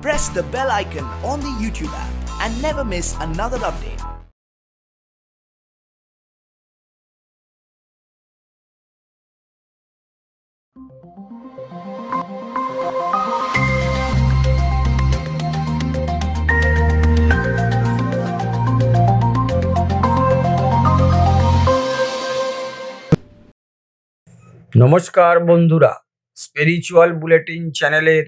press 0.00 0.28
the 0.28 0.42
bell 0.44 0.70
icon 0.72 1.06
on 1.24 1.40
the 1.40 1.52
YouTube 1.62 1.92
app 1.94 2.14
and 2.42 2.62
never 2.62 2.84
miss 2.84 3.16
another 3.20 3.58
update. 3.60 4.02
নমস্কার 24.74 25.34
বন্ধুরা 25.44 25.92
spiritual 26.36 27.10
bulletin 27.20 27.62
চ্যানেলের 27.70 28.26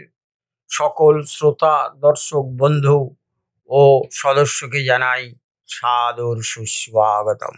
সকল 0.77 1.15
শ্রোতা, 1.33 1.75
দর্শক, 2.05 2.45
বন্ধু 2.61 2.99
ও 3.69 3.81
সদস্যকে 4.21 4.79
জানাই 4.89 5.23
সাদর 5.67 6.37
সুস্বাগতম। 6.51 7.55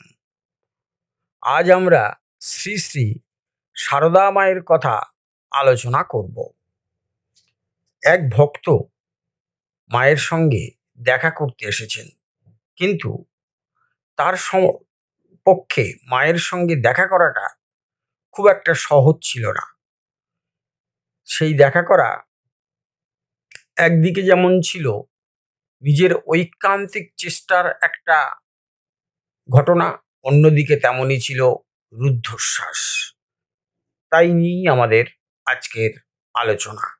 আজ 1.44 1.66
আমরা 1.78 2.04
শ্রী 2.50 2.74
শ্রী 2.86 3.06
সারদা 3.76 4.26
মায়ের 4.36 4.62
কথা 4.72 4.96
আলোচনা 5.52 6.02
করব। 6.14 6.38
এক 8.04 8.22
ভক্ত 8.36 8.68
মায়ের 9.92 10.20
সঙ্গে 10.30 10.64
দেখা 11.00 11.30
করতে 11.40 11.64
এসেছেন, 11.74 12.08
কিন্তু 12.78 13.12
তার 14.18 14.36
পক্ষে 15.48 15.86
মায়ের 16.12 16.40
সঙ্গে 16.50 16.76
দেখা 16.88 17.06
করাটা 17.14 17.46
খুব 18.34 18.46
একটা 18.56 18.74
সহজ 18.88 19.16
ছিল 19.30 19.44
না। 19.58 19.66
সেই 21.28 21.54
দেখা 21.64 21.82
করা 21.90 22.10
একদিকে 23.78 24.22
যেমন 24.22 24.62
ছিল 24.62 24.90
নিজের 25.82 26.16
ঐকান্তিক 26.28 27.14
চেষ্টার 27.18 27.66
একটা 27.82 28.36
ঘটনা, 29.52 30.04
অন্যদিকে 30.24 30.76
তেমনই 30.76 31.20
ছিল 31.20 31.42
রুদ্ধশ্বাস। 31.94 33.14
তাই 34.10 34.34
নিয়েই 34.34 34.68
আমাদের 34.68 35.06
আজকের 35.46 35.92
আলোচনা। 36.34 37.00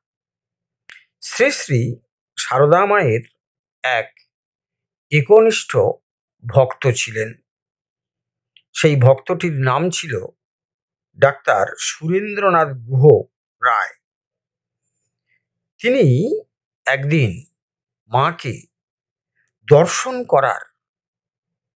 শ্রী 1.20 1.50
শ্রী 1.50 1.94
সারদা 2.36 2.86
মায়ের 2.86 3.20
এক 3.82 4.14
একনিষ্ঠ 5.10 5.76
ভক্ত 6.48 6.88
ছিলেন। 6.90 7.34
সেই 8.72 8.96
ভক্তটির 8.96 9.52
নাম 9.52 9.90
ছিল 9.90 10.26
ডাক্তার 11.18 11.66
সুরেন্দ্রনাথ 11.78 12.68
গুহ 12.68 13.22
রায়। 13.64 13.94
তিনি 15.78 16.40
একদিন 16.86 17.30
মাকে 18.10 18.54
দর্শন 19.68 20.24
করার 20.24 20.62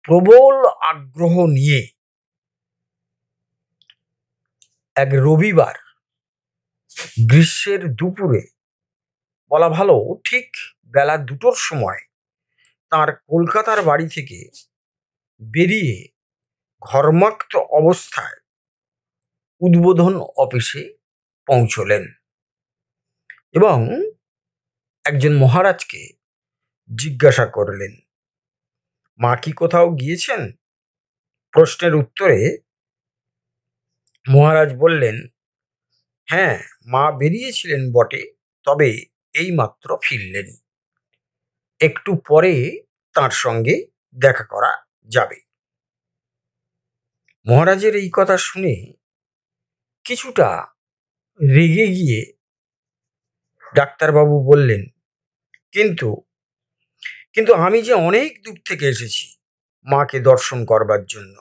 প্রবল 0.05 0.57
আগ্রহ 0.83 1.47
নিয়ে 1.47 1.81
এক 4.97 5.11
রবিবার 5.15 5.77
গ্রীষ্মের 7.27 7.95
দুপুরে, 7.95 8.43
বলা 9.51 9.69
ভালো, 9.69 10.21
ঠিক 10.25 10.49
বেলা 10.87 11.17
দুটোর 11.19 11.57
সময় 11.59 12.01
তার 12.91 13.17
কলকাতার 13.27 13.83
বাড়ি 13.83 14.09
থেকে 14.09 14.39
বেরিয়ে 15.43 16.09
ঘর্মাক্ত 16.83 17.57
অবস্থায় 17.57 18.39
উদ্বোধন 19.61 20.15
অফিসে 20.37 20.83
পৌঁছলেন 21.47 22.03
এবং 23.55 23.77
একজন 25.05 25.35
মহারাজকে 25.37 26.01
জিজ্ঞাসা 26.91 27.47
করলেন, 27.47 27.93
মা 29.21 29.33
কি 29.37 29.53
কোথাও 29.53 29.87
গিয়েছেন? 29.95 30.41
প্রশ্নের 31.53 31.95
উত্তরে 31.95 32.39
মহারাজ 34.27 34.71
বললেন 34.75 35.17
হ্যাঁ 36.29 36.57
মা 36.87 37.05
বেরিয়েছিলেন 37.13 37.83
বটে, 37.93 38.23
তবে 38.67 38.89
এই 39.35 39.51
মাত্র 39.51 39.89
ফিরলেন। 40.03 40.49
একটু 41.81 42.11
পরে 42.29 42.53
তার 43.15 43.33
সঙ্গে 43.37 43.75
দেখা 44.17 44.45
করা 44.45 44.73
যাবে। 45.09 45.39
মহারাজের 47.47 47.95
এই 47.97 48.11
কথা 48.13 48.37
শুনে 48.39 48.75
কিছুটা 50.05 50.49
রেগে 51.41 51.87
গিয়ে 51.89 52.21
ডাক্তারবাবু 53.75 54.37
বললেন, 54.45 54.83
কিন্তু 55.73 56.09
কিন্তু 57.33 57.53
আমি 57.55 57.83
যে 57.83 57.95
অনেক 58.09 58.31
দূর 58.43 58.59
থেকে 58.65 58.89
এসেছি 58.89 59.27
মাকে 59.87 60.21
দর্শন 60.21 60.65
করবার 60.65 61.03
জন্য। 61.05 61.37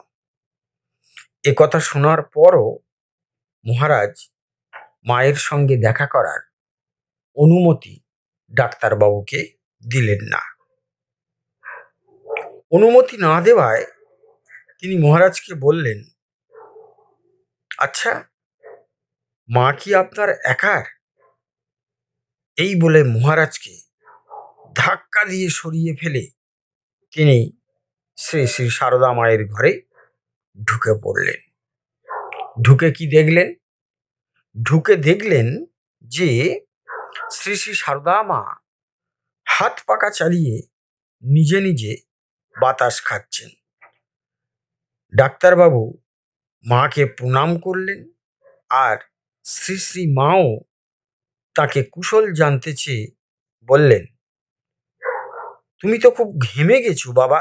এ 1.44 1.52
কথা 1.58 1.80
শোনার 1.80 2.22
পরও 2.24 2.80
মহারাজ 3.66 4.14
মায়ের 5.06 5.36
সঙ্গে 5.36 5.76
দেখা 5.78 6.08
করার 6.08 6.42
অনুমতি 7.38 7.94
ডাক্তারবাবুকে 8.52 9.40
দিলেন 9.84 10.22
না। 10.24 10.42
অনুমতি 12.72 13.18
না 13.18 13.42
দেওয়ায় 13.42 13.86
তিনি 14.80 14.96
মহারাজকে 14.98 15.54
বললেন 15.56 16.00
আচ্ছা 17.78 18.12
মা 19.50 19.68
কি 19.74 19.96
আপনার 19.96 20.30
একার 20.46 20.86
এই 22.60 22.72
বলে 22.76 23.02
মহারাজকে 23.04 23.74
ধাক্কা 24.76 25.22
দিয়ে 25.26 25.50
সরিয়ে 25.50 25.92
ফেলে 25.96 26.24
তিনি 27.14 27.38
শ্রী 28.18 28.48
শ্রী 28.48 28.70
সারদা 28.70 29.10
মায়ের 29.14 29.44
ঘরে 29.48 29.72
ঢুকে 30.58 30.94
পড়লেন। 31.04 31.40
ঢুকে 32.62 32.90
কি 32.92 33.06
দেখলেন? 33.08 33.50
ঢুকে 34.64 34.96
দেখলেন 34.96 35.48
যে 36.02 36.30
শ্রী 37.32 37.54
শ্রী 37.56 37.74
সারদা 37.74 38.24
মা 38.24 38.42
হাত 39.48 39.76
পাকা 39.88 40.10
চালিয়ে 40.10 40.56
নিজে 41.24 41.60
নিজে 41.62 41.92
বাতাস 42.56 42.96
খাচ্ছেন। 43.04 43.50
ডাক্তারবাবু 45.14 45.84
মাকে 46.66 47.04
প্রণাম 47.06 47.50
করলেন 47.60 48.00
আর 48.70 48.98
শ্রী 49.46 49.76
শ্রী 49.78 50.04
মাও 50.14 50.46
তাকে 51.60 51.80
কুশল 51.84 52.26
জানতে 52.32 52.72
চেয়ে 52.74 53.06
বললেন, 53.70 54.04
তুমি 55.82 55.98
তো 56.04 56.10
খুব 56.12 56.28
ঘেমে 56.42 56.78
গেছো, 56.86 57.08
বাবা। 57.12 57.40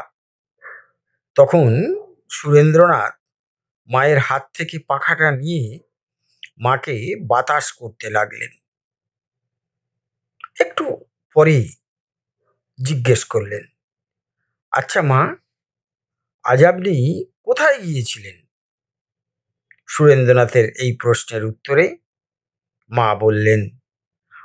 তখন 1.36 1.68
সুরেন্দ্রনাথ 2.30 3.14
মায়ের 3.88 4.18
হাত 4.18 4.44
থেকে 4.54 4.76
পাখাটা 4.90 5.28
নিয়ে 5.30 5.64
মাকে 6.60 6.96
বাতাস 7.30 7.66
করতে 7.72 8.06
লাগলেন। 8.10 8.52
একটু 10.60 10.84
পরেই 11.36 11.64
জিজ্ঞেস 12.78 13.20
করলেন 13.24 13.64
আচ্ছা 14.72 15.00
মা, 15.02 15.20
আজ 16.44 16.60
আপনি 16.64 16.92
কোথায় 17.42 17.78
গিয়েছিলেন? 17.84 18.36
সুরেন্দ্রনাথের 19.88 20.66
এই 20.84 20.90
প্রশ্নের 21.02 21.42
উত্তরে 21.44 21.84
মা 22.90 23.08
বললেন 23.14 23.60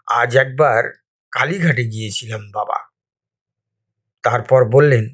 আজ 0.07 0.31
একবার 0.35 0.81
কালীঘাটে 1.31 1.83
গিয়েছিলাম 1.83 2.51
বাবা। 2.51 2.79
তারপর 4.23 4.61
বললেন, 4.65 5.05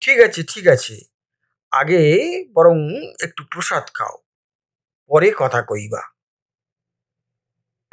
ঠিক 0.00 0.18
আছে 0.20 0.40
ঠিক 0.42 0.66
আছে, 0.66 0.96
আগে 1.72 2.00
বরং 2.52 2.76
একটু 3.20 3.42
প্রসাদ 3.52 3.84
খাও, 3.94 4.16
পরে 5.10 5.28
কথা 5.36 5.60
কইবা। 5.62 6.02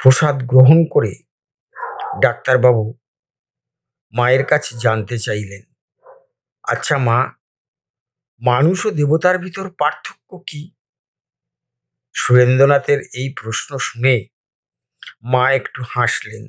প্রসাদ 0.00 0.36
গ্রহণ 0.42 0.78
করে 0.88 1.12
ডাক্তারবাবু 2.22 2.84
মায়ের 4.14 4.44
কাছে 4.46 4.72
জানতে 4.78 5.16
চাইলেন 5.18 5.62
আচ্ছা 6.64 6.96
মা, 6.98 7.18
মানুষ 8.40 8.78
ও 8.86 8.90
দেবতার 8.90 9.36
ভিতর 9.38 9.66
পার্থক্য 9.70 10.30
কি? 10.46 10.62
সুরেন্দ্রনাথের 12.14 13.00
এই 13.14 13.28
প্রশ্ন 13.40 13.70
শুনে 13.78 14.14
মা 15.22 15.52
একটু 15.52 15.82
হাসলেন। 15.88 16.44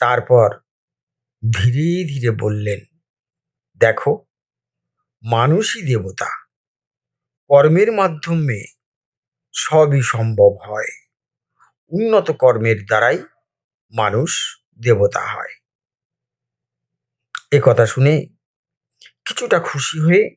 তারপর 0.00 0.48
ধীরে 1.42 2.04
ধীরে 2.08 2.30
বললেন, 2.30 2.80
দেখো, 3.80 4.26
মানুষই 5.22 5.82
দেবতা। 5.82 6.30
কর্মের 7.50 7.92
মাধ্যমে 7.92 8.64
সবই 9.54 10.02
সম্ভব 10.02 10.52
হয়। 10.68 10.92
উন্নত 11.92 12.30
কর্মের 12.30 12.86
দ্বারাই 12.86 13.18
মানুষ 13.92 14.30
দেবতা 14.80 15.20
হয়। 15.34 15.54
এ 17.52 17.60
কথা 17.62 17.86
শুনে 17.86 18.26
কিছুটা 19.24 19.60
খুশি 19.60 20.00
হয়ে 20.00 20.36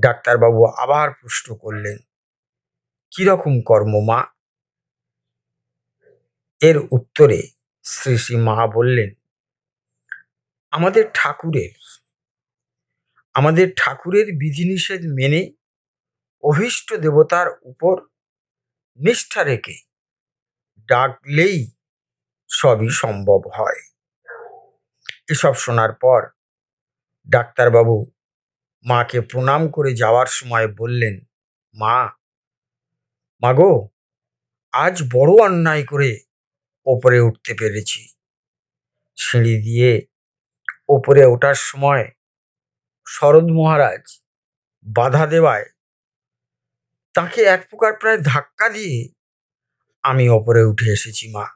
ডাক্তারবাবু 0.00 0.66
আবার 0.66 1.12
প্রশ্ন 1.12 1.56
করলেন, 1.56 1.98
কীরকম 3.12 3.60
কর্ম 3.60 3.92
মা? 4.06 4.20
এর 6.62 6.76
উত্তরে 6.90 7.40
শ্রী 7.84 8.14
শ্রী 8.18 8.36
মা 8.36 8.56
বললেন, 8.76 9.10
আমাদের 10.72 11.04
ঠাকুরের 11.14 11.74
আমাদের 13.34 13.66
ঠাকুরের 13.76 14.26
বিধিনিষেধ 14.32 15.02
মেনে 15.18 15.42
অভীষ্ট 16.44 16.88
দেবতার 16.94 17.48
উপর 17.62 17.96
নিষ্ঠা 19.00 19.42
রেখে 19.44 19.76
ডাকলেই 20.88 21.58
সবই 22.50 22.90
সম্ভব 23.02 23.40
হয়। 23.48 23.80
এসব 25.28 25.54
শোনার 25.54 25.92
পর 25.94 26.20
ডাক্তারবাবু 27.26 27.96
মাকে 28.84 29.18
প্রণাম 29.20 29.62
করে 29.70 29.90
যাওয়ার 29.94 30.28
সময় 30.38 30.68
বললেন, 30.80 31.14
মা 31.74 31.98
মাগো 33.42 33.72
আজ 34.74 34.96
বড় 35.12 35.32
অন্যায় 35.46 35.84
করে 35.84 36.10
ওপরে 36.86 37.20
উঠতে 37.20 37.54
পেরেছি। 37.54 38.00
সিঁড়ি 39.18 39.54
দিয়ে 39.62 40.06
ওপরে 40.88 41.24
ওঠার 41.24 41.54
সময় 41.54 42.04
শরৎ 43.06 43.44
মহারাজ 43.44 44.02
বাধা 44.86 45.26
দেওয়ায় 45.26 45.66
তাকে 47.14 47.42
এক 47.42 47.60
প্রকার 47.70 47.92
প্রায় 47.92 48.18
ধাক্কা 48.18 48.68
দিয়ে 48.68 49.08
আমি 50.04 50.28
ওপরে 50.28 50.64
উঠে 50.64 50.88
এসেছি, 50.90 51.28
মা। 51.28 51.46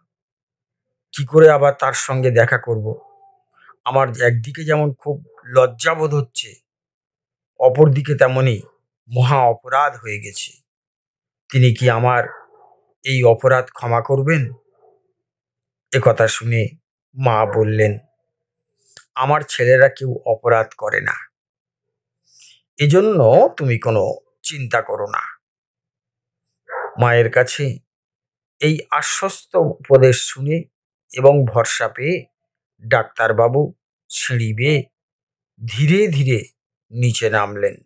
কি 1.12 1.26
করে 1.26 1.50
আবার 1.50 1.72
তার 1.72 1.92
সঙ্গে 1.92 2.30
দেখা 2.30 2.58
করব? 2.58 2.86
আমার 3.84 4.06
একদিকে 4.20 4.64
যেমন 4.64 4.92
খুব 4.92 5.16
লজ্জাবোধ 5.46 6.14
হচ্ছে, 6.14 6.50
অপরদিকে 7.60 8.14
তেমনই 8.14 8.60
মহা 9.08 9.38
অপরাধ 9.44 9.96
হয়ে 9.96 10.18
গেছে। 10.20 10.52
তিনি 11.50 11.74
কি 11.74 11.90
আমার 11.90 12.22
এই 13.04 13.24
অপরাধ 13.24 13.64
ক্ষমা 13.70 14.00
করবেন? 14.00 14.42
কথা 16.00 16.28
শুনে 16.28 16.68
মা 17.16 17.46
বললেন, 17.46 17.98
আমার 19.14 19.40
ছেলেরা 19.40 19.88
কেউ 19.88 20.18
অপরাধ 20.26 20.68
করে 20.76 21.00
না। 21.00 21.16
এজন্য 22.78 23.48
তুমি 23.56 23.78
কোনো 23.78 24.14
চিন্তা 24.42 24.82
করো 24.82 25.06
না। 25.06 25.22
মায়ের 27.00 27.30
কাছে 27.30 27.78
এই 28.60 28.80
আশ্বস্ত 28.90 29.56
উপদেশ 29.56 30.16
শুনে 30.22 30.62
এবং 31.12 31.46
ভরসা 31.46 31.88
পেয়ে 31.88 32.24
ডাক্তারবাবু 32.84 33.72
সিঁড়ি 34.08 34.54
বেয়ে 34.54 34.82
ধীরে 35.66 36.08
ধীরে 36.08 36.44
নিচে 36.90 37.30
নামলেন। 37.30 37.76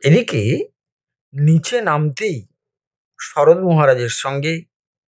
এদিকে 0.00 0.68
নিচে 1.32 1.80
নামতেই 1.80 2.46
শরৎ 3.20 3.56
মহারাজের 3.56 4.08
সঙ্গে 4.08 4.62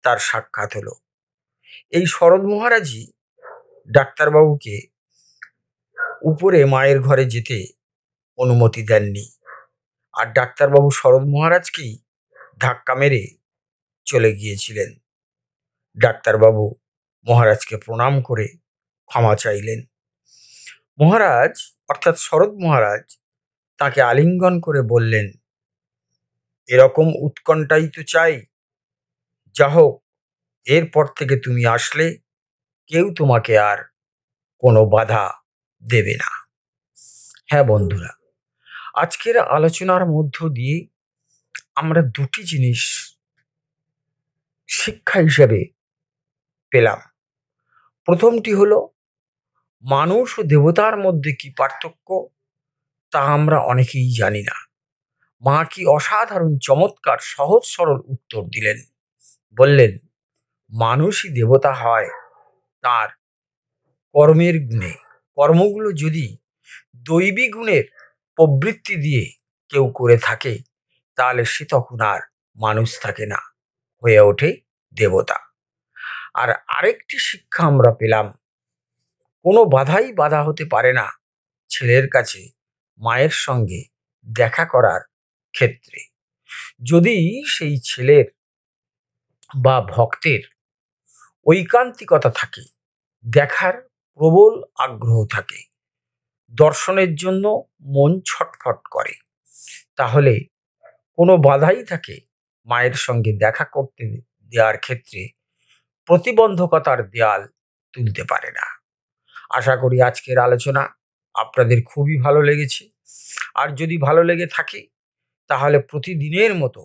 তার 0.04 0.18
সাক্ষাৎ 0.18 0.78
হলো। 0.78 1.05
এই 1.94 2.06
শরৎ 2.06 2.42
মহারাজই 2.42 3.12
ডাক্তারবাবুকে 3.90 4.76
উপরে 6.24 6.66
মায়ের 6.66 7.00
ঘরে 7.02 7.26
যেতে 7.26 7.58
অনুমতি 8.38 8.82
দেননি। 8.84 9.26
আর 10.14 10.28
ডাক্তারবাবু 10.34 10.90
শরৎ 10.92 11.22
মহারাজকেই 11.22 11.94
ধাক্কা 12.60 12.96
মেরে 12.96 13.22
চলে 14.06 14.30
গিয়েছিলেন। 14.34 14.90
ডাক্তারবাবু 15.98 16.76
মহারাজকে 17.26 17.78
প্রণাম 17.78 18.22
করে 18.22 18.48
ক্ষমা 19.10 19.36
চাইলেন। 19.36 19.80
মহারাজ, 21.00 21.54
অর্থাৎ 21.90 22.16
শরৎ 22.18 22.50
মহারাজ, 22.50 23.18
তাকে 23.80 24.02
আলিঙ্গন 24.02 24.60
করে 24.60 24.82
বললেন, 24.82 25.28
এরকম 26.70 27.08
উৎকণ্ঠাই 27.18 27.88
তো 27.88 28.02
চাই। 28.04 28.46
যা 29.56 29.68
হোক 29.70 30.05
এরপর 30.66 31.06
থেকে 31.18 31.36
তুমি 31.38 31.66
আসলে 31.66 32.06
কেউ 32.90 33.14
তোমাকে 33.14 33.60
আর 33.60 33.80
কোনো 34.64 34.86
বাধা 34.86 35.24
দেবে 35.84 36.16
না। 36.16 36.30
হ্যাঁ 37.50 37.64
বন্ধুরা, 37.64 38.12
আজকের 38.94 39.38
আলোচনার 39.40 40.04
মধ্য 40.06 40.50
দিয়ে 40.50 40.78
আমরা 41.76 42.02
দুটি 42.02 42.44
জিনিস 42.44 42.82
শিক্ষা 44.70 45.20
হিসেবে 45.20 45.60
পেলাম। 46.72 47.00
প্রথমটি 48.08 48.54
হলো, 48.54 48.80
মানুষ 49.84 50.28
ও 50.40 50.44
দেবতার 50.44 50.98
মধ্যে 50.98 51.32
কি 51.32 51.50
পার্থক্য 51.58 52.08
তা 53.12 53.20
আমরা 53.20 53.58
অনেকেই 53.62 54.10
জানি 54.12 54.42
না। 54.44 54.56
মা 55.44 55.64
কি 55.64 55.86
অসাধারণ, 55.88 56.58
চমৎকার, 56.58 57.20
সহজ, 57.20 57.64
সরল 57.66 58.00
উত্তর 58.08 58.42
দিলেন, 58.44 58.78
বললেন 59.58 59.92
মানুষই 60.76 61.30
দেবতা 61.30 61.74
হয় 61.74 62.10
তার 62.84 63.10
কর্মের 64.16 64.60
গুণে। 64.60 64.94
কর্মগুলো 65.38 65.92
যদি 65.92 66.38
দৈবী 66.96 67.48
গুণের 67.50 67.86
প্রবৃত্তি 68.36 68.96
দিয়ে 68.96 69.32
কেউ 69.70 69.88
করে 69.90 70.18
থাকে, 70.18 70.60
তাহলে 71.16 71.46
সে 71.46 71.66
তখন 71.66 72.02
আর 72.02 72.22
মানুষ 72.58 73.00
থাকে 73.00 73.26
না, 73.26 73.40
হয়ে 74.04 74.20
ওঠে 74.20 74.50
দেবতা। 74.96 75.40
আর 76.34 76.50
আরেকটি 76.68 77.18
শিক্ষা 77.20 77.64
আমরা 77.64 77.92
পেলাম, 77.92 78.26
কোনো 79.46 79.66
বাধাই 79.66 80.14
বাধা 80.14 80.44
হতে 80.44 80.66
পারে 80.66 80.94
না 80.94 81.08
ছেলের 81.70 82.10
কাছে 82.10 82.42
মায়ের 83.00 83.34
সঙ্গে 83.46 83.82
দেখা 84.28 84.66
করার 84.66 85.02
ক্ষেত্রে। 85.54 86.00
যদি 86.82 87.16
সেই 87.48 87.76
ছেলের 87.84 88.26
বা 89.58 89.76
ভক্তের 89.90 90.42
ঐকান্তিকতা 91.46 92.30
থাকে, 92.30 92.64
দেখার 93.26 93.76
প্রবল 94.16 94.64
আগ্রহ 94.78 95.26
থাকে, 95.26 95.60
দর্শনের 96.54 97.16
জন্য 97.16 97.64
মন 97.82 98.22
ছটফট 98.26 98.80
করে। 98.92 99.14
তাহলে 99.96 100.34
কোনো 101.18 101.38
বাধাই 101.38 101.84
থাকে 101.84 102.16
মায়ের 102.68 102.94
সঙ্গে 102.94 103.32
দেখা 103.34 103.66
করতে 103.66 104.04
দেওয়ার 104.52 104.78
ক্ষেত্রে, 104.78 105.30
প্রতিবন্ধকতার 106.06 107.10
দেয়াল 107.10 107.48
তুলতে 107.94 108.24
পারে 108.24 108.52
না। 108.52 108.66
আশা 109.50 109.76
করি 109.78 110.02
আজকের 110.02 110.40
আলোচনা 110.40 110.84
আপনাদের 111.36 111.80
খুবই 111.86 112.16
ভালো 112.18 112.42
লেগেছে। 112.42 112.90
আর 113.56 113.76
যদি 113.76 113.98
ভালো 113.98 114.24
লেগে 114.24 114.48
থাকে, 114.52 114.88
তাহলে 115.50 115.80
প্রতিদিনের 115.80 116.56
মতো 116.56 116.82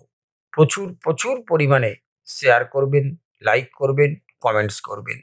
প্রচুর 0.51 0.95
প্রচুর 1.03 1.43
পরিমাণে 1.49 1.95
শেয়ার 2.27 2.65
করবেন 2.65 3.15
লাইক 3.41 3.67
করবেন 3.75 4.15
কমেন্টস 4.41 4.77
করবেন। 4.81 5.19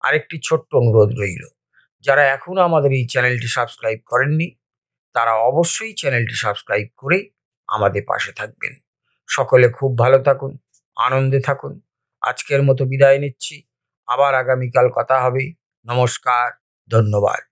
আরেকটি 0.00 0.36
ছোট্ট 0.44 0.70
অনুরোধ 0.74 1.10
রইল, 1.20 1.44
যারা 2.04 2.22
এখনও 2.26 2.62
আমাদের 2.62 2.92
এই 2.92 3.04
চ্যানেলটি 3.06 3.48
সাবস্ক্রাইব 3.48 4.00
করেননি, 4.06 4.48
তারা 5.14 5.32
অবশ্যই 5.50 5.94
চ্যানেলটি 5.94 6.36
সাবস্ক্রাইব 6.36 6.88
করে 6.96 7.18
আমাদের 7.68 8.02
পাশে 8.06 8.32
থাকবেন। 8.32 8.74
সকলে 9.28 9.66
খুব 9.68 9.90
ভালো 9.98 10.18
থাকুন, 10.18 10.52
আনন্দে 10.96 11.40
থাকুন। 11.40 11.74
আজকের 12.22 12.60
মতো 12.62 12.82
বিদায় 12.84 13.18
নিচ্ছি। 13.18 13.56
আবার 14.08 14.32
আগামীকাল 14.34 14.86
কথা 14.88 15.16
হবে। 15.20 15.44
নমস্কার, 15.86 16.46
ধন্যবাদ। 16.90 17.45